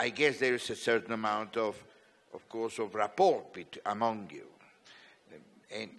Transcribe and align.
I 0.00 0.08
guess 0.08 0.38
there 0.38 0.54
is 0.54 0.70
a 0.70 0.76
certain 0.76 1.12
amount 1.12 1.58
of, 1.58 1.76
of 2.32 2.48
course, 2.48 2.78
of 2.78 2.94
rapport 2.94 3.44
among 3.84 4.30
you. 4.32 4.46
And 5.70 5.90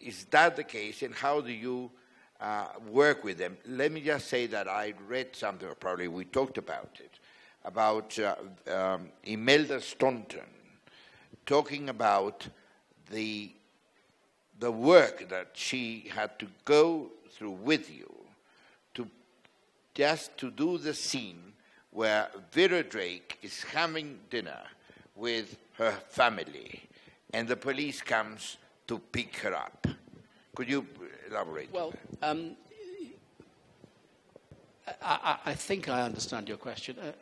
is 0.00 0.26
that 0.26 0.54
the 0.54 0.62
case? 0.62 1.02
And 1.02 1.12
how 1.12 1.40
do 1.40 1.50
you 1.50 1.90
uh, 2.40 2.68
work 2.88 3.24
with 3.24 3.36
them? 3.38 3.56
Let 3.66 3.90
me 3.90 4.00
just 4.00 4.28
say 4.28 4.46
that 4.46 4.68
I 4.68 4.94
read 5.08 5.34
something, 5.34 5.68
or 5.68 5.74
probably 5.74 6.06
we 6.06 6.24
talked 6.26 6.56
about 6.56 7.00
it, 7.00 7.18
about 7.64 8.16
uh, 8.20 8.36
um, 8.72 9.08
Imelda 9.24 9.80
Staunton 9.80 10.50
talking 11.44 11.88
about 11.88 12.46
the 13.10 13.50
the 14.60 14.70
work 14.70 15.28
that 15.30 15.48
she 15.54 16.10
had 16.14 16.38
to 16.38 16.46
go 16.64 17.10
through 17.32 17.58
with 17.70 17.90
you 17.90 18.12
to 18.94 19.08
just 19.94 20.36
to 20.38 20.50
do 20.52 20.78
the 20.78 20.94
scene 20.94 21.48
where 21.90 22.28
Vera 22.52 22.82
Drake 22.82 23.38
is 23.42 23.62
having 23.62 24.18
dinner 24.30 24.60
with 25.16 25.56
her 25.74 25.92
family 26.08 26.88
and 27.32 27.46
the 27.46 27.56
police 27.56 28.00
comes 28.00 28.56
to 28.86 28.98
pick 28.98 29.36
her 29.38 29.54
up. 29.54 29.86
Could 30.54 30.68
you 30.68 30.86
elaborate? 31.30 31.72
Well, 31.72 31.92
um, 32.22 32.56
I, 35.02 35.36
I, 35.44 35.54
think 35.54 35.88
I 35.88 36.02
understand 36.02 36.48
your 36.48 36.56
question. 36.56 36.96
Uh, 36.98 37.12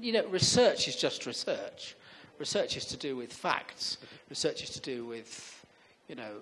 you, 0.00 0.12
know, 0.12 0.26
research 0.28 0.88
is 0.88 0.96
just 0.96 1.26
research. 1.26 1.96
Research 2.38 2.76
is 2.76 2.86
to 2.86 2.96
do 2.96 3.16
with 3.16 3.32
facts. 3.32 3.98
Research 4.28 4.62
is 4.62 4.70
to 4.70 4.80
do 4.80 5.04
with, 5.04 5.64
you 6.08 6.14
know, 6.14 6.32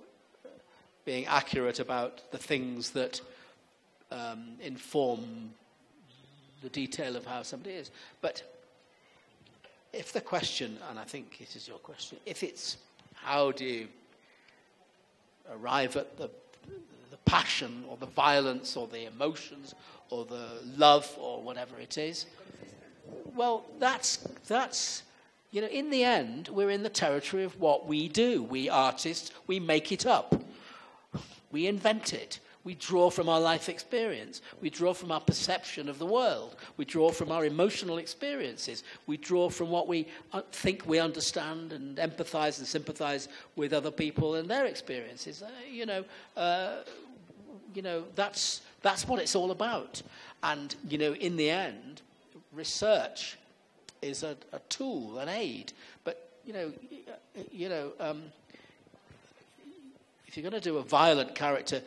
being 1.05 1.27
accurate 1.27 1.80
about 1.80 2.30
the 2.30 2.39
things 2.39 2.91
that 2.91 3.20
um, 4.11 4.55
inform 4.61 5.50
the 6.64 6.70
detail 6.70 7.14
of 7.14 7.24
how 7.24 7.42
somebody 7.42 7.74
is. 7.74 7.90
But 8.20 8.42
if 9.92 10.12
the 10.12 10.20
question, 10.20 10.78
and 10.90 10.98
I 10.98 11.04
think 11.04 11.36
it 11.40 11.54
is 11.54 11.68
your 11.68 11.78
question, 11.78 12.18
if 12.26 12.42
it's 12.42 12.78
how 13.14 13.52
do 13.52 13.64
you 13.64 13.88
arrive 15.52 15.96
at 15.96 16.16
the, 16.16 16.30
the 17.10 17.18
passion 17.26 17.84
or 17.88 17.96
the 17.98 18.06
violence 18.06 18.76
or 18.76 18.88
the 18.88 19.06
emotions 19.06 19.74
or 20.10 20.24
the 20.24 20.48
love 20.76 21.14
or 21.18 21.42
whatever 21.42 21.78
it 21.78 21.98
is, 21.98 22.26
well, 23.36 23.66
that's, 23.78 24.16
that's, 24.48 25.02
you 25.50 25.60
know, 25.60 25.68
in 25.68 25.90
the 25.90 26.02
end, 26.02 26.48
we're 26.48 26.70
in 26.70 26.82
the 26.82 26.88
territory 26.88 27.44
of 27.44 27.60
what 27.60 27.86
we 27.86 28.08
do. 28.08 28.42
We 28.42 28.68
artists, 28.70 29.30
we 29.46 29.60
make 29.60 29.92
it 29.92 30.06
up. 30.06 30.42
We 31.52 31.66
invent 31.66 32.14
it. 32.14 32.40
We 32.64 32.74
draw 32.74 33.10
from 33.10 33.28
our 33.28 33.40
life 33.40 33.68
experience. 33.68 34.40
We 34.62 34.70
draw 34.70 34.94
from 34.94 35.12
our 35.12 35.20
perception 35.20 35.88
of 35.90 35.98
the 35.98 36.06
world. 36.06 36.56
We 36.78 36.86
draw 36.86 37.10
from 37.10 37.30
our 37.30 37.44
emotional 37.44 37.98
experiences. 37.98 38.84
We 39.06 39.18
draw 39.18 39.50
from 39.50 39.68
what 39.68 39.86
we 39.86 40.08
uh, 40.32 40.40
think 40.50 40.86
we 40.86 40.98
understand 40.98 41.74
and 41.74 41.98
empathize 41.98 42.58
and 42.58 42.66
sympathize 42.66 43.28
with 43.54 43.74
other 43.74 43.90
people 43.90 44.36
and 44.36 44.48
their 44.48 44.64
experiences. 44.64 45.42
Uh, 45.42 45.50
you 45.70 45.84
know, 45.84 46.04
uh, 46.38 46.76
you 47.74 47.82
know 47.82 48.04
that's, 48.14 48.62
that's 48.80 49.06
what 49.06 49.20
it's 49.20 49.36
all 49.36 49.50
about. 49.50 50.02
And, 50.42 50.74
you 50.88 50.96
know, 50.96 51.14
in 51.14 51.36
the 51.36 51.50
end, 51.50 52.00
research 52.50 53.36
is 54.00 54.22
a, 54.22 54.36
a 54.54 54.58
tool, 54.70 55.18
an 55.18 55.28
aid. 55.28 55.74
But, 56.02 56.30
you 56.46 56.54
know, 56.54 56.72
you 57.52 57.68
know 57.68 57.92
um, 58.00 58.22
if 60.26 60.36
you're 60.36 60.50
going 60.50 60.60
to 60.60 60.68
do 60.68 60.78
a 60.78 60.82
violent 60.82 61.34
character, 61.34 61.80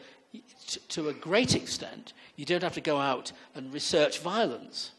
to 0.90 1.10
a 1.10 1.14
great 1.14 1.56
extent, 1.56 2.14
you 2.36 2.46
don't 2.46 2.64
have 2.64 2.74
to 2.74 2.82
go 2.82 3.00
out 3.00 3.32
and 3.56 3.74
research 3.74 4.20
violence 4.20 4.92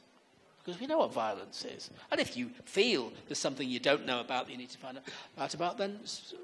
because 0.69 0.81
we 0.81 0.87
know 0.87 0.99
what 0.99 1.13
violence 1.15 1.65
is. 1.65 1.91
And 2.11 2.21
if 2.21 2.37
you 2.37 2.51
feel 2.65 3.11
there's 3.27 3.39
something 3.39 3.67
you 3.67 3.81
don't 3.81 4.05
know 4.05 4.21
about 4.21 4.47
that 4.47 4.53
you 4.53 4.59
need 4.59 4.69
to 4.71 4.79
find 4.79 4.99
out 5.39 5.55
about, 5.55 5.79
then 5.79 5.99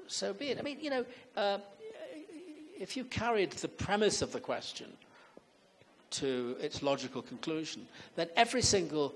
so 0.07 0.33
be 0.33 0.47
it. 0.47 0.57
I 0.57 0.63
mean, 0.63 0.79
you 0.81 0.89
know, 0.89 1.05
uh, 1.37 1.59
if 2.79 2.97
you 2.97 3.03
carried 3.05 3.51
the 3.51 3.67
premise 3.67 4.23
of 4.23 4.31
the 4.31 4.39
question 4.39 4.87
to 6.11 6.57
its 6.59 6.81
logical 6.81 7.21
conclusion, 7.21 7.87
then 8.15 8.29
every 8.35 8.61
single 8.63 9.13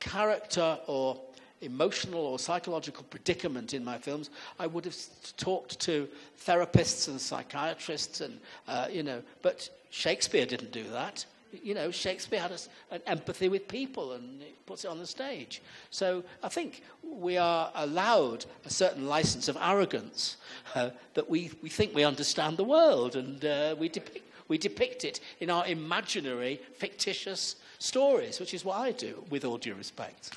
character 0.00 0.78
or 0.86 1.18
emotional 1.60 2.20
or 2.20 2.38
psychological 2.38 3.04
predicament 3.04 3.74
in 3.74 3.84
my 3.84 3.98
films, 3.98 4.30
I 4.58 4.66
would 4.66 4.84
have 4.84 4.96
talked 5.36 5.78
to 5.80 6.08
therapists 6.44 7.08
and 7.08 7.20
psychiatrists, 7.20 8.20
and 8.20 8.40
uh, 8.68 8.88
you 8.90 9.02
know. 9.02 9.22
But 9.42 9.68
Shakespeare 9.90 10.46
didn't 10.46 10.72
do 10.72 10.84
that. 10.90 11.24
You 11.52 11.74
know, 11.74 11.90
Shakespeare 11.90 12.40
had 12.40 12.52
a, 12.52 12.94
an 12.94 13.02
empathy 13.06 13.48
with 13.48 13.66
people 13.66 14.12
and 14.12 14.40
it 14.40 14.64
puts 14.66 14.84
it 14.84 14.88
on 14.88 15.00
the 15.00 15.06
stage. 15.06 15.60
So 15.90 16.22
I 16.44 16.48
think 16.48 16.82
we 17.02 17.38
are 17.38 17.72
allowed 17.74 18.44
a 18.64 18.70
certain 18.70 19.08
license 19.08 19.48
of 19.48 19.56
arrogance 19.60 20.36
uh, 20.76 20.90
that 21.14 21.28
we, 21.28 21.50
we 21.60 21.68
think 21.68 21.92
we 21.92 22.04
understand 22.04 22.56
the 22.56 22.64
world 22.64 23.16
and 23.16 23.44
uh, 23.44 23.74
we, 23.76 23.88
depict, 23.88 24.20
we 24.46 24.58
depict 24.58 25.04
it 25.04 25.18
in 25.40 25.50
our 25.50 25.66
imaginary, 25.66 26.60
fictitious 26.76 27.56
stories, 27.80 28.38
which 28.38 28.54
is 28.54 28.64
what 28.64 28.78
I 28.78 28.92
do, 28.92 29.24
with 29.28 29.44
all 29.44 29.58
due 29.58 29.74
respect. 29.74 30.30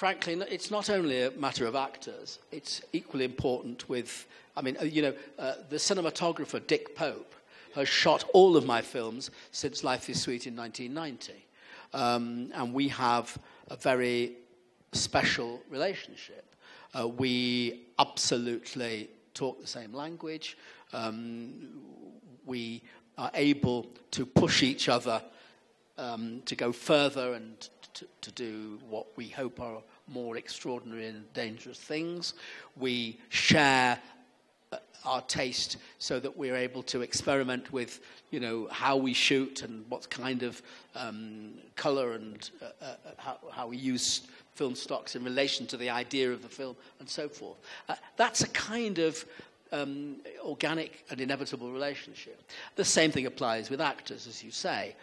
Frankly, 0.00 0.32
it's 0.48 0.70
not 0.70 0.88
only 0.88 1.24
a 1.24 1.30
matter 1.32 1.66
of 1.66 1.76
actors, 1.76 2.38
it's 2.52 2.80
equally 2.94 3.22
important 3.22 3.86
with, 3.86 4.26
I 4.56 4.62
mean, 4.62 4.74
uh, 4.80 4.84
you 4.84 5.02
know, 5.02 5.14
uh, 5.38 5.56
the 5.68 5.76
cinematographer 5.76 6.66
Dick 6.66 6.96
Pope 6.96 7.34
has 7.74 7.86
shot 7.86 8.24
all 8.32 8.56
of 8.56 8.64
my 8.64 8.80
films 8.80 9.30
since 9.52 9.84
Life 9.84 10.08
is 10.08 10.18
Sweet 10.18 10.46
in 10.46 10.56
1990. 10.56 11.44
Um, 11.92 12.50
and 12.54 12.72
we 12.72 12.88
have 12.88 13.36
a 13.68 13.76
very 13.76 14.36
special 14.92 15.60
relationship. 15.68 16.54
Uh, 16.98 17.06
we 17.06 17.82
absolutely 17.98 19.10
talk 19.34 19.60
the 19.60 19.66
same 19.66 19.92
language. 19.92 20.56
Um, 20.94 21.82
we 22.46 22.82
are 23.18 23.30
able 23.34 23.86
to 24.12 24.24
push 24.24 24.62
each 24.62 24.88
other 24.88 25.20
um, 25.98 26.40
to 26.46 26.56
go 26.56 26.72
further 26.72 27.34
and 27.34 27.68
to, 27.94 28.06
to, 28.22 28.32
do 28.32 28.78
what 28.88 29.06
we 29.16 29.28
hope 29.28 29.60
are 29.60 29.82
more 30.08 30.36
extraordinary 30.36 31.06
and 31.06 31.32
dangerous 31.34 31.78
things. 31.78 32.34
We 32.76 33.18
share 33.28 33.98
uh, 34.72 34.76
our 35.04 35.22
taste 35.22 35.78
so 35.98 36.20
that 36.20 36.36
we're 36.36 36.56
able 36.56 36.82
to 36.84 37.02
experiment 37.02 37.72
with, 37.72 38.00
you 38.30 38.40
know, 38.40 38.68
how 38.70 38.96
we 38.96 39.12
shoot 39.12 39.62
and 39.62 39.84
what 39.88 40.08
kind 40.10 40.42
of 40.42 40.62
um, 40.94 41.54
color 41.76 42.12
and 42.12 42.50
uh, 42.62 42.84
uh, 42.84 42.94
how, 43.16 43.38
how, 43.50 43.66
we 43.68 43.76
use 43.76 44.22
film 44.54 44.74
stocks 44.74 45.16
in 45.16 45.24
relation 45.24 45.66
to 45.66 45.76
the 45.76 45.90
idea 45.90 46.30
of 46.30 46.42
the 46.42 46.48
film 46.48 46.76
and 46.98 47.08
so 47.08 47.28
forth. 47.28 47.58
Uh, 47.88 47.94
that's 48.16 48.42
a 48.42 48.48
kind 48.48 48.98
of 48.98 49.24
um, 49.72 50.16
organic 50.44 51.04
and 51.10 51.20
inevitable 51.20 51.72
relationship. 51.72 52.42
The 52.76 52.84
same 52.84 53.10
thing 53.10 53.26
applies 53.26 53.70
with 53.70 53.80
actors, 53.80 54.26
as 54.26 54.42
you 54.42 54.50
say. 54.50 54.94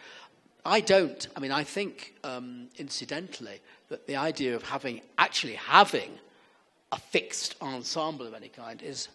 I 0.68 0.80
don't. 0.80 1.26
I 1.34 1.40
mean, 1.40 1.52
I 1.52 1.64
think, 1.64 2.14
um, 2.24 2.68
incidentally, 2.76 3.60
that 3.88 4.06
the 4.06 4.16
idea 4.16 4.54
of 4.54 4.62
having 4.62 5.00
actually 5.16 5.54
having 5.54 6.10
a 6.92 6.98
fixed 6.98 7.56
ensemble 7.60 8.26
of 8.26 8.34
any 8.34 8.48
kind 8.48 8.82
is 8.82 9.08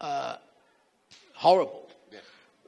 uh, 0.00 0.36
horrible. 1.34 1.90
Yeah. 2.12 2.18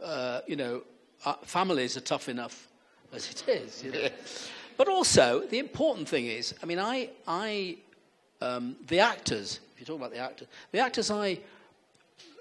Uh, 0.04 0.40
you 0.46 0.56
know, 0.56 0.82
uh, 1.24 1.34
families 1.42 1.96
are 1.96 2.00
tough 2.00 2.28
enough 2.28 2.68
as 3.12 3.30
it 3.30 3.48
is. 3.48 3.84
You 3.84 3.92
know? 3.92 4.08
but 4.76 4.88
also, 4.88 5.46
the 5.46 5.58
important 5.58 6.08
thing 6.08 6.26
is, 6.26 6.54
I 6.62 6.66
mean, 6.66 6.78
I, 6.78 7.10
I 7.26 7.76
um, 8.40 8.76
the 8.88 8.98
actors. 8.98 9.60
If 9.74 9.80
you 9.80 9.86
talk 9.86 9.96
about 9.96 10.12
the 10.12 10.18
actors, 10.18 10.48
the 10.72 10.80
actors 10.80 11.10
I 11.10 11.38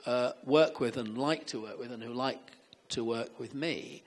uh, 0.05 0.31
work 0.43 0.79
with 0.79 0.97
and 0.97 1.17
like 1.17 1.45
to 1.47 1.61
work 1.61 1.79
with, 1.79 1.91
and 1.91 2.01
who 2.01 2.13
like 2.13 2.39
to 2.89 3.03
work 3.03 3.39
with 3.39 3.53
me, 3.53 4.03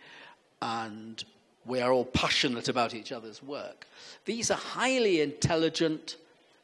and 0.61 1.25
we 1.67 1.81
are 1.81 1.93
all 1.93 2.05
passionate 2.05 2.69
about 2.69 2.95
each 2.95 3.13
other's 3.13 3.43
work. 3.43 3.87
These 4.25 4.51
are 4.51 4.59
highly 4.59 5.21
intelligent, 5.21 6.17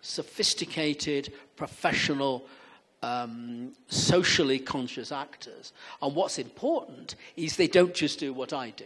sophisticated, 0.02 1.32
professional, 1.56 2.44
um, 3.02 3.72
socially 3.88 4.58
conscious 4.58 5.12
actors. 5.12 5.72
And 6.02 6.14
what's 6.14 6.38
important 6.38 7.16
is 7.36 7.56
they 7.56 7.68
don't 7.68 7.94
just 7.94 8.18
do 8.18 8.32
what 8.32 8.52
I 8.52 8.70
do. 8.70 8.84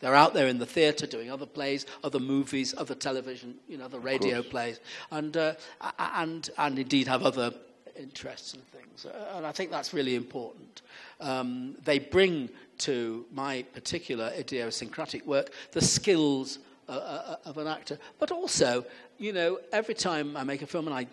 They're 0.00 0.14
out 0.14 0.34
there 0.34 0.48
in 0.48 0.58
the 0.58 0.66
theatre 0.66 1.06
doing 1.06 1.30
other 1.30 1.46
plays, 1.46 1.86
other 2.02 2.18
movies, 2.18 2.74
other 2.76 2.94
television, 2.94 3.54
you 3.68 3.78
know, 3.78 3.86
other 3.86 4.00
radio 4.00 4.42
plays, 4.42 4.80
and, 5.10 5.36
uh, 5.36 5.54
and, 5.98 6.50
and 6.58 6.78
indeed 6.78 7.08
have 7.08 7.22
other 7.22 7.54
interests 7.96 8.54
and 8.54 8.62
things. 8.66 9.06
And 9.34 9.46
I 9.46 9.52
think 9.52 9.70
that's 9.70 9.94
really 9.94 10.14
important. 10.14 10.82
Um, 11.20 11.76
they 11.84 11.98
bring 11.98 12.50
to 12.78 13.24
my 13.32 13.62
particular 13.72 14.32
idiosyncratic 14.36 15.26
work 15.26 15.50
the 15.72 15.80
skills 15.80 16.58
uh, 16.86 16.92
uh, 16.92 16.96
uh, 16.96 17.48
of 17.48 17.56
an 17.56 17.66
actor, 17.66 17.98
but 18.18 18.30
also, 18.30 18.84
you 19.16 19.32
know, 19.32 19.58
every 19.72 19.94
time 19.94 20.36
I 20.36 20.44
make 20.44 20.60
a 20.60 20.66
film 20.66 20.86
and 20.86 20.94
I, 20.94 21.06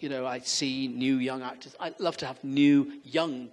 you 0.00 0.08
know, 0.08 0.26
I 0.26 0.38
see 0.38 0.88
new 0.88 1.16
young 1.16 1.42
actors, 1.42 1.76
I 1.78 1.92
love 1.98 2.16
to 2.18 2.26
have 2.26 2.42
new 2.42 2.90
young 3.04 3.50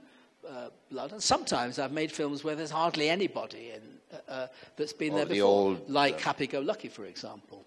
uh, 0.47 0.69
blood. 0.89 1.11
And 1.11 1.21
sometimes 1.21 1.77
I've 1.77 1.91
made 1.91 2.09
films 2.09 2.43
where 2.43 2.55
there's 2.55 2.71
hardly 2.71 3.09
anybody 3.09 3.71
in, 3.75 3.81
uh, 4.29 4.47
that's 4.77 4.93
been 4.93 5.11
Or 5.11 5.17
there 5.17 5.25
the 5.25 5.33
before, 5.35 5.49
old, 5.49 5.89
like 5.89 6.15
uh, 6.15 6.19
Happy 6.19 6.47
Go 6.47 6.61
Lucky, 6.61 6.87
for 6.87 7.03
example. 7.03 7.65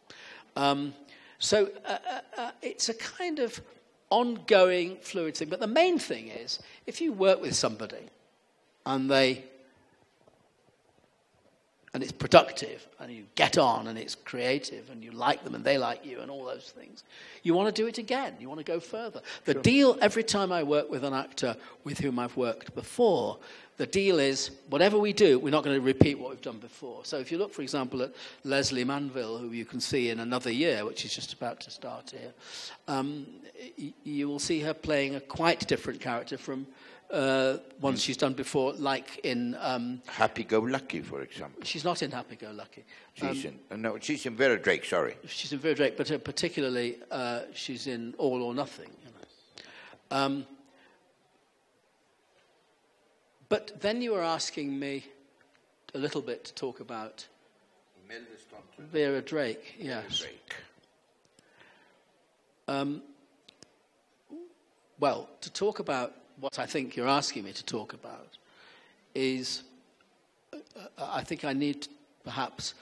Um, 0.57 0.95
so 1.39 1.69
uh, 1.85 1.99
uh, 2.11 2.21
uh, 2.39 2.51
it's 2.63 2.89
a 2.89 2.95
kind 2.95 3.39
of 3.39 3.61
ongoing, 4.09 4.97
fluid 5.03 5.37
thing. 5.37 5.49
But 5.49 5.61
the 5.61 5.67
main 5.67 5.99
thing 5.99 6.29
is, 6.29 6.59
if 6.87 7.01
you 7.03 7.13
work 7.13 7.41
with 7.43 7.55
somebody 7.55 8.09
and 8.87 9.11
they 9.11 9.45
and 11.95 12.03
it's 12.03 12.13
productive 12.13 12.87
and 12.99 13.13
you 13.13 13.25
get 13.37 13.57
on 13.57 13.87
and 13.87 13.97
it's 13.97 14.17
creative 14.17 14.91
and 14.91 15.03
you 15.03 15.13
like 15.13 15.45
them 15.45 15.55
and 15.55 15.65
they 15.65 15.79
like 15.79 16.05
you 16.05 16.21
and 16.21 16.31
all 16.31 16.45
those 16.45 16.73
things. 16.77 17.05
You 17.45 17.55
want 17.55 17.75
to 17.75 17.83
do 17.83 17.87
it 17.87 17.99
again. 17.99 18.35
You 18.41 18.49
want 18.49 18.59
to 18.59 18.65
go 18.65 18.81
further. 18.81 19.23
The 19.45 19.55
deal 19.55 19.97
every 20.01 20.25
time 20.25 20.51
I 20.51 20.65
work 20.65 20.91
with 20.91 21.05
an 21.05 21.15
actor 21.15 21.57
with 21.85 21.99
whom 21.99 22.19
I've 22.19 22.37
worked 22.37 22.75
before, 22.75 23.39
the 23.77 23.87
deal 23.87 24.19
is 24.19 24.51
whatever 24.71 24.99
we 24.99 25.13
do, 25.13 25.39
we're 25.39 25.51
not 25.51 25.65
going 25.65 25.77
to 25.77 25.81
repeat 25.85 26.19
what 26.19 26.31
we've 26.31 26.41
done 26.41 26.59
before. 26.59 27.05
So 27.05 27.19
if 27.19 27.31
you 27.31 27.39
look, 27.39 27.53
for 27.53 27.63
example, 27.63 28.03
at 28.03 28.13
Lesley 28.43 28.85
Manville, 28.85 29.39
who 29.39 29.51
you 29.51 29.65
can 29.65 29.81
see 29.81 30.11
in 30.11 30.21
another 30.21 30.51
year, 30.51 30.85
which 30.85 31.05
is 31.05 31.15
just 31.15 31.33
about 31.33 31.61
to 31.61 31.71
start 31.71 32.11
here, 32.11 32.33
um, 32.89 33.27
y- 33.79 33.93
you 34.03 34.29
will 34.29 34.39
see 34.39 34.61
her 34.61 34.75
playing 34.75 35.15
a 35.15 35.21
quite 35.21 35.67
different 35.67 36.01
character 36.01 36.37
from 36.37 36.67
uh, 37.11 37.59
ones 37.81 38.03
she's 38.03 38.17
done 38.17 38.35
before, 38.35 38.73
like 38.75 39.21
in. 39.25 39.57
Um, 39.61 40.03
Happy 40.07 40.45
Go 40.45 40.61
Lucky, 40.61 41.01
for 41.01 41.23
example. 41.23 41.63
She's 41.65 41.85
not 41.85 42.03
in 42.03 42.11
Happy 42.11 42.37
Go 42.37 42.51
Lucky. 42.51 42.85
Um, 43.23 43.33
She's 43.35 43.45
in, 43.45 43.59
uh, 43.71 43.77
no, 43.77 43.99
she's 44.01 44.27
in 44.27 44.35
Vera 44.37 44.59
Drake, 44.61 44.85
sorry. 44.85 45.17
she's 45.27 45.53
in 45.53 45.59
Vera 45.59 45.75
Drake, 45.75 45.97
but 45.97 46.11
uh, 46.11 46.19
particularly 46.19 46.99
uh, 47.11 47.43
she's 47.53 47.87
in 47.87 48.15
All 48.19 48.43
or 48.43 48.55
Nothing. 48.55 48.91
You 49.05 49.11
know. 49.11 50.17
um, 50.17 50.47
but 53.49 53.81
then 53.81 54.01
you 54.03 54.13
were 54.13 54.23
asking 54.23 54.77
me 54.79 55.05
a 55.95 55.99
little 55.99 56.23
bit 56.23 56.45
to 56.45 56.55
talk 56.55 56.81
about 56.81 57.27
Vera 58.79 59.23
Drake. 59.23 59.77
Yes. 59.79 60.19
Drake. 60.19 60.55
Um, 62.67 63.03
well, 64.99 65.29
to 65.43 65.53
talk 65.53 65.79
about 65.79 66.15
what 66.41 66.59
I 66.59 66.67
think 66.67 66.97
you're 66.97 67.09
asking 67.09 67.45
me 67.45 67.53
to 67.53 67.65
talk 67.65 67.93
about 67.93 68.29
is 69.15 69.63
uh, 70.53 70.59
I 70.99 71.23
think 71.23 71.45
I 71.45 71.53
need 71.53 71.89
perhaps 72.25 72.75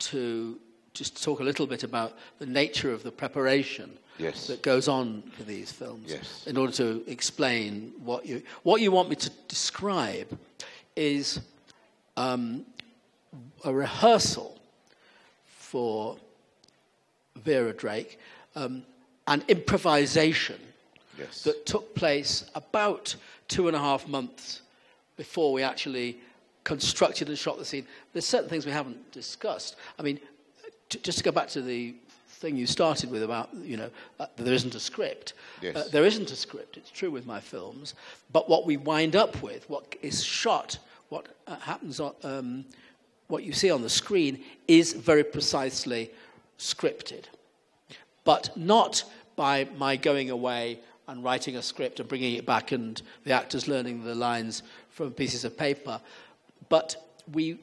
to 0.00 0.58
just 0.94 1.22
talk 1.22 1.40
a 1.40 1.42
little 1.44 1.66
bit 1.66 1.82
about 1.84 2.16
the 2.38 2.46
nature 2.46 2.92
of 2.92 3.02
the 3.02 3.10
preparation 3.12 3.90
Yes. 4.18 4.48
that 4.48 4.62
goes 4.62 4.88
on 4.88 5.22
for 5.36 5.44
these 5.44 5.70
films 5.70 6.10
Yes. 6.10 6.44
in 6.48 6.56
order 6.56 6.72
to 6.72 7.04
explain 7.06 7.92
what 8.02 8.26
you 8.26 8.42
what 8.64 8.80
you 8.80 8.90
want 8.90 9.08
me 9.08 9.14
to 9.16 9.30
describe 9.46 10.36
is 10.96 11.40
um, 12.16 12.64
a 13.64 13.72
rehearsal 13.72 14.58
for 15.46 16.16
Vera 17.36 17.72
Drake, 17.72 18.18
um, 18.56 18.82
an 19.28 19.44
improvisation 19.46 20.58
Yes. 21.18 21.42
that 21.42 21.66
took 21.66 21.94
place 21.94 22.44
about 22.54 23.14
two 23.48 23.68
and 23.68 23.76
a 23.76 23.80
half 23.80 24.06
months 24.06 24.62
before 25.16 25.52
we 25.52 25.62
actually 25.62 26.18
constructed 26.64 27.28
and 27.28 27.38
shot 27.38 27.58
the 27.58 27.64
scene. 27.64 27.86
There's 28.12 28.26
certain 28.26 28.48
things 28.48 28.66
we 28.66 28.72
haven't 28.72 29.10
discussed. 29.12 29.76
I 29.98 30.02
mean, 30.02 30.20
t- 30.88 31.00
just 31.00 31.18
to 31.18 31.24
go 31.24 31.32
back 31.32 31.48
to 31.48 31.62
the 31.62 31.94
thing 32.28 32.56
you 32.56 32.66
started 32.66 33.10
with 33.10 33.22
about, 33.22 33.48
you 33.54 33.76
know, 33.76 33.90
uh, 34.20 34.26
there 34.36 34.54
isn't 34.54 34.74
a 34.74 34.80
script. 34.80 35.32
Yes. 35.60 35.76
Uh, 35.76 35.88
there 35.90 36.04
isn't 36.04 36.30
a 36.30 36.36
script, 36.36 36.76
it's 36.76 36.90
true 36.90 37.10
with 37.10 37.26
my 37.26 37.40
films. 37.40 37.94
But 38.32 38.48
what 38.48 38.64
we 38.64 38.76
wind 38.76 39.16
up 39.16 39.42
with, 39.42 39.68
what 39.68 39.96
is 40.02 40.22
shot, 40.22 40.78
what 41.08 41.26
uh, 41.46 41.56
happens 41.56 41.98
on, 41.98 42.14
um, 42.22 42.64
what 43.26 43.42
you 43.42 43.52
see 43.52 43.70
on 43.70 43.82
the 43.82 43.90
screen 43.90 44.44
is 44.68 44.92
very 44.92 45.24
precisely 45.24 46.10
scripted 46.58 47.24
but 48.28 48.54
not 48.58 49.04
by 49.36 49.66
my 49.78 49.96
going 49.96 50.28
away 50.28 50.78
and 51.08 51.24
writing 51.24 51.56
a 51.56 51.62
script 51.62 51.98
and 51.98 52.08
bringing 52.08 52.34
it 52.34 52.46
back 52.46 52.72
and 52.72 53.02
the 53.24 53.32
actors 53.32 53.66
learning 53.66 54.04
the 54.04 54.14
lines 54.14 54.62
from 54.90 55.10
pieces 55.10 55.44
of 55.44 55.56
paper. 55.56 56.00
But 56.68 56.96
we, 57.32 57.58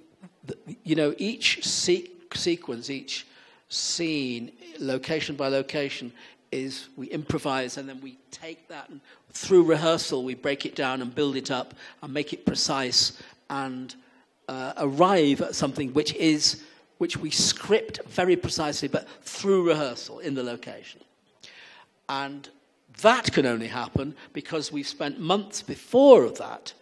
you 0.83 0.95
know, 0.95 1.13
each 1.18 1.63
se- 1.63 2.09
sequence, 2.33 2.89
each 2.89 3.25
scene, 3.69 4.51
location 4.80 5.36
by 5.36 5.47
location, 5.47 6.12
is 6.51 6.88
we 6.95 7.07
improvise 7.07 7.77
and 7.77 7.88
then 7.88 8.00
we 8.01 8.18
take 8.31 8.68
that 8.68 8.89
and 8.89 9.01
through 9.31 9.63
rehearsal 9.63 10.24
we 10.24 10.33
break 10.33 10.65
it 10.65 10.75
down 10.75 11.01
and 11.01 11.13
build 11.13 11.36
it 11.36 11.51
up 11.51 11.74
and 12.01 12.13
make 12.13 12.31
it 12.31 12.45
precise 12.45 13.21
and 13.50 13.95
uh, 14.47 14.74
arrive 14.77 15.42
at 15.42 15.53
something 15.53 15.92
which 15.94 16.13
is 16.15 16.63
which 17.00 17.18
we 17.18 17.30
script 17.30 18.00
very 18.07 18.36
precisely 18.36 18.88
but 18.88 19.07
through 19.24 19.68
rehearsal 19.68 20.19
in 20.19 20.33
the 20.33 20.44
location 20.44 21.01
and 22.07 22.50
that 23.01 23.31
can 23.31 23.45
only 23.45 23.68
happen 23.68 24.15
because 24.33 24.71
we've 24.71 24.88
spent 24.88 25.19
months 25.19 25.62
before 25.62 26.30
that 26.30 26.74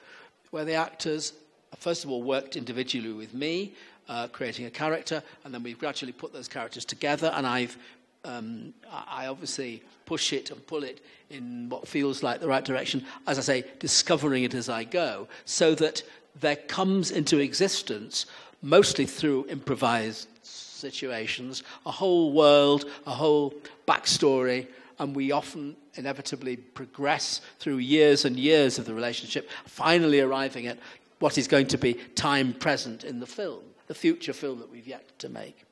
where 0.51 0.65
the 0.65 0.73
actors, 0.73 1.33
first 1.77 2.03
of 2.03 2.11
all, 2.11 2.21
worked 2.21 2.55
individually 2.55 3.11
with 3.11 3.33
me, 3.33 3.73
uh, 4.07 4.27
creating 4.27 4.65
a 4.65 4.69
character, 4.69 5.23
and 5.43 5.53
then 5.53 5.63
we've 5.63 5.79
gradually 5.79 6.11
put 6.11 6.33
those 6.33 6.47
characters 6.47 6.85
together, 6.85 7.31
and 7.35 7.47
I've 7.47 7.77
um, 8.25 8.73
I 8.89 9.25
I 9.25 9.27
obviously 9.27 9.81
push 10.05 10.33
it 10.33 10.51
and 10.51 10.65
pull 10.67 10.83
it 10.83 11.03
in 11.29 11.69
what 11.69 11.87
feels 11.87 12.21
like 12.23 12.39
the 12.39 12.47
right 12.47 12.63
direction, 12.63 13.05
as 13.27 13.37
I 13.37 13.41
say, 13.41 13.65
discovering 13.79 14.43
it 14.43 14.53
as 14.53 14.69
I 14.69 14.83
go, 14.83 15.27
so 15.45 15.75
that 15.75 16.03
there 16.39 16.55
comes 16.55 17.11
into 17.11 17.39
existence, 17.39 18.25
mostly 18.61 19.05
through 19.05 19.47
improvised 19.49 20.27
situations, 20.43 21.63
a 21.85 21.91
whole 21.91 22.33
world, 22.33 22.85
a 23.07 23.11
whole 23.11 23.53
backstory, 23.87 24.67
and 24.99 25.15
we 25.15 25.31
often 25.31 25.75
inevitably 25.95 26.57
progress 26.57 27.41
through 27.59 27.77
years 27.77 28.25
and 28.25 28.37
years 28.37 28.79
of 28.79 28.85
the 28.85 28.93
relationship, 28.93 29.49
finally 29.65 30.19
arriving 30.19 30.67
at 30.67 30.77
what 31.19 31.37
is 31.37 31.47
going 31.47 31.67
to 31.67 31.77
be 31.77 31.93
time 32.15 32.53
present 32.53 33.03
in 33.03 33.19
the 33.19 33.25
film, 33.25 33.61
the 33.87 33.93
future 33.93 34.33
film 34.33 34.59
that 34.59 34.69
we've 34.71 34.87
yet 34.87 35.17
to 35.19 35.29
make. 35.29 35.65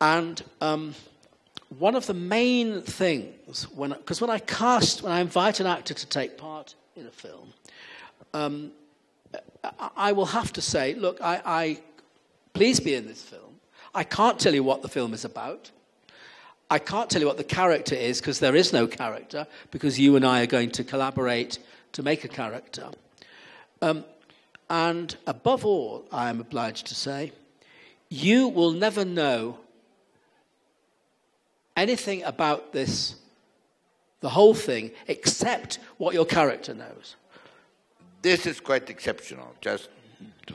And 0.00 0.42
um, 0.60 0.94
one 1.78 1.94
of 1.94 2.06
the 2.06 2.14
main 2.14 2.82
things, 2.82 3.70
when 3.70 3.90
because 3.90 4.20
when 4.20 4.30
I 4.30 4.38
cast, 4.40 5.02
when 5.02 5.12
I 5.12 5.20
invite 5.20 5.60
an 5.60 5.66
actor 5.66 5.94
to 5.94 6.06
take 6.06 6.36
part 6.36 6.74
in 6.96 7.06
a 7.06 7.10
film, 7.10 7.52
um, 8.34 8.72
I, 9.62 9.90
I 9.96 10.12
will 10.12 10.26
have 10.26 10.52
to 10.54 10.60
say, 10.60 10.94
look, 10.94 11.20
I, 11.20 11.40
I 11.44 11.80
please 12.52 12.80
be 12.80 12.94
in 12.94 13.06
this 13.06 13.22
film. 13.22 13.60
I 13.94 14.04
can't 14.04 14.38
tell 14.38 14.54
you 14.54 14.64
what 14.64 14.82
the 14.82 14.88
film 14.88 15.14
is 15.14 15.24
about. 15.24 15.70
I 16.72 16.78
can't 16.78 17.10
tell 17.10 17.20
you 17.20 17.26
what 17.26 17.36
the 17.36 17.44
character 17.44 17.94
is 17.94 18.18
because 18.18 18.40
there 18.40 18.56
is 18.56 18.72
no 18.72 18.86
character, 18.86 19.46
because 19.70 20.00
you 20.00 20.16
and 20.16 20.24
I 20.24 20.40
are 20.40 20.46
going 20.46 20.70
to 20.70 20.82
collaborate 20.82 21.58
to 21.92 22.02
make 22.02 22.24
a 22.24 22.28
character. 22.28 22.88
Um, 23.82 24.06
and 24.70 25.14
above 25.26 25.66
all, 25.66 26.06
I 26.10 26.30
am 26.30 26.40
obliged 26.40 26.86
to 26.86 26.94
say, 26.94 27.32
you 28.08 28.48
will 28.48 28.72
never 28.72 29.04
know 29.04 29.58
anything 31.76 32.22
about 32.22 32.72
this, 32.72 33.16
the 34.20 34.30
whole 34.30 34.54
thing, 34.54 34.92
except 35.08 35.78
what 35.98 36.14
your 36.14 36.24
character 36.24 36.72
knows. 36.72 37.16
This 38.22 38.46
is 38.46 38.60
quite 38.60 38.88
exceptional. 38.88 39.54
Just 39.60 39.90
to, 40.46 40.54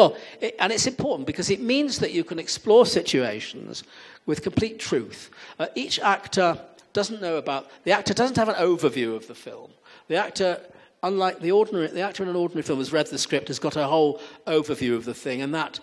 Well, 0.00 0.16
it, 0.40 0.56
and 0.58 0.72
it's 0.72 0.86
important 0.86 1.26
because 1.26 1.50
it 1.50 1.60
means 1.60 1.98
that 1.98 2.12
you 2.12 2.24
can 2.24 2.38
explore 2.38 2.86
situations 2.86 3.84
with 4.24 4.40
complete 4.42 4.78
truth. 4.78 5.30
Uh, 5.58 5.66
each 5.74 6.00
actor 6.00 6.58
doesn't 6.94 7.20
know 7.20 7.36
about 7.36 7.68
the 7.84 7.92
actor 7.92 8.14
doesn't 8.14 8.38
have 8.38 8.48
an 8.48 8.54
overview 8.54 9.14
of 9.14 9.26
the 9.26 9.34
film. 9.34 9.70
The 10.08 10.16
actor, 10.16 10.58
unlike 11.02 11.40
the 11.40 11.52
ordinary, 11.52 11.88
the 11.88 12.00
actor 12.00 12.22
in 12.22 12.30
an 12.30 12.36
ordinary 12.36 12.62
film 12.62 12.78
has 12.78 12.94
read 12.94 13.08
the 13.08 13.18
script, 13.18 13.48
has 13.48 13.58
got 13.58 13.76
a 13.76 13.86
whole 13.86 14.22
overview 14.46 14.96
of 14.96 15.04
the 15.04 15.12
thing, 15.12 15.42
and 15.42 15.54
that 15.54 15.78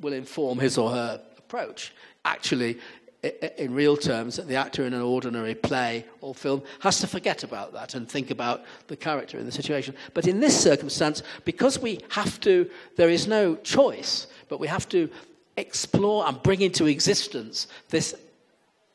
will 0.00 0.12
inform 0.12 0.58
his 0.58 0.76
or 0.76 0.90
her 0.90 1.22
approach. 1.38 1.92
Actually, 2.24 2.80
in 3.22 3.72
real 3.72 3.96
terms, 3.96 4.36
the 4.36 4.56
actor 4.56 4.84
in 4.84 4.94
an 4.94 5.00
ordinary 5.00 5.54
play 5.54 6.04
or 6.20 6.34
film 6.34 6.62
has 6.80 6.98
to 7.00 7.06
forget 7.06 7.44
about 7.44 7.72
that 7.72 7.94
and 7.94 8.08
think 8.08 8.32
about 8.32 8.64
the 8.88 8.96
character 8.96 9.38
in 9.38 9.46
the 9.46 9.52
situation. 9.52 9.94
But 10.12 10.26
in 10.26 10.40
this 10.40 10.60
circumstance, 10.60 11.22
because 11.44 11.78
we 11.78 12.00
have 12.10 12.40
to, 12.40 12.68
there 12.96 13.10
is 13.10 13.28
no 13.28 13.54
choice, 13.56 14.26
but 14.48 14.58
we 14.58 14.66
have 14.66 14.88
to 14.88 15.08
explore 15.56 16.26
and 16.26 16.42
bring 16.42 16.62
into 16.62 16.86
existence 16.86 17.68
this 17.90 18.16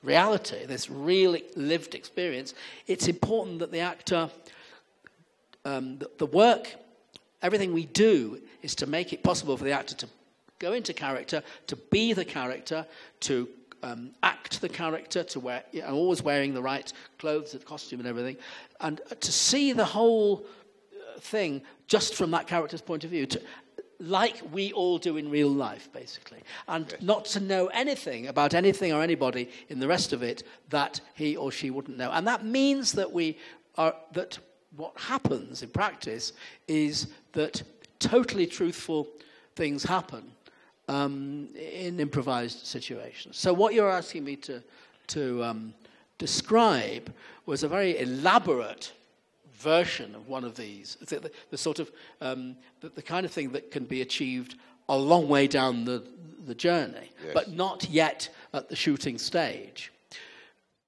reality, 0.03 0.65
this 0.65 0.89
real 0.89 1.37
lived 1.55 1.95
experience, 1.95 2.53
it's 2.85 3.07
important 3.07 3.59
that 3.59 3.71
the 3.71 3.79
actor, 3.79 4.29
um, 5.63 5.99
the, 5.99 6.09
the 6.17 6.25
work, 6.25 6.75
everything 7.41 7.71
we 7.71 7.85
do 7.85 8.41
is 8.61 8.75
to 8.75 8.87
make 8.87 9.13
it 9.13 9.23
possible 9.23 9.55
for 9.55 9.63
the 9.63 9.71
actor 9.71 9.95
to 9.95 10.07
go 10.59 10.73
into 10.73 10.93
character, 10.93 11.41
to 11.67 11.75
be 11.75 12.11
the 12.11 12.25
character, 12.25 12.85
to 13.21 13.47
um, 13.83 14.11
act 14.23 14.61
the 14.61 14.69
character, 14.69 15.23
to 15.23 15.39
wear, 15.39 15.63
you 15.71 15.81
know, 15.81 15.93
always 15.93 16.21
wearing 16.21 16.53
the 16.53 16.61
right 16.61 16.91
clothes, 17.19 17.51
the 17.51 17.59
costume, 17.59 17.99
and 17.99 18.07
everything, 18.07 18.37
and 18.81 19.01
to 19.19 19.31
see 19.31 19.73
the 19.73 19.85
whole 19.85 20.45
uh, 20.93 21.19
thing 21.19 21.61
just 21.87 22.15
from 22.15 22.31
that 22.31 22.47
character's 22.47 22.81
point 22.81 23.03
of 23.03 23.09
view. 23.09 23.25
To, 23.27 23.41
like 23.99 24.41
we 24.51 24.71
all 24.73 24.99
do 24.99 25.17
in 25.17 25.29
real 25.29 25.49
life, 25.49 25.89
basically, 25.91 26.39
and 26.67 26.95
not 27.01 27.25
to 27.25 27.39
know 27.39 27.67
anything 27.67 28.27
about 28.27 28.53
anything 28.53 28.93
or 28.93 29.01
anybody 29.01 29.49
in 29.69 29.79
the 29.79 29.87
rest 29.87 30.13
of 30.13 30.21
it 30.21 30.43
that 30.69 31.01
he 31.15 31.35
or 31.35 31.51
she 31.51 31.71
wouldn't 31.71 31.97
know. 31.97 32.11
And 32.11 32.27
that 32.27 32.45
means 32.45 32.91
that 32.93 33.11
we 33.11 33.37
are 33.75 33.95
that 34.13 34.37
what 34.75 34.93
happens 34.99 35.63
in 35.63 35.69
practice 35.69 36.33
is 36.67 37.07
that 37.33 37.63
totally 37.99 38.45
truthful 38.45 39.07
things 39.55 39.83
happen 39.83 40.31
um, 40.87 41.49
in 41.55 41.99
improvised 41.99 42.65
situations. 42.65 43.37
So 43.37 43.53
what 43.53 43.73
you're 43.73 43.91
asking 43.91 44.23
me 44.23 44.35
to 44.37 44.63
to 45.07 45.43
um, 45.43 45.73
describe 46.17 47.13
was 47.45 47.63
a 47.63 47.67
very 47.67 47.97
elaborate 47.99 48.91
version 49.53 50.13
of 50.15 50.27
one 50.27 50.43
of 50.43 50.55
these. 50.55 50.97
The, 51.01 51.19
the, 51.19 51.31
the 51.49 51.57
sort 51.57 51.79
of 51.79 51.91
um, 52.21 52.55
the, 52.81 52.89
the, 52.89 53.01
kind 53.01 53.25
of 53.25 53.31
thing 53.31 53.51
that 53.53 53.71
can 53.71 53.85
be 53.85 54.01
achieved 54.01 54.55
a 54.89 54.97
long 54.97 55.27
way 55.27 55.47
down 55.47 55.85
the, 55.85 56.03
the 56.45 56.55
journey, 56.55 57.11
yes. 57.23 57.33
but 57.33 57.51
not 57.51 57.89
yet 57.89 58.29
at 58.53 58.69
the 58.69 58.75
shooting 58.75 59.17
stage. 59.17 59.91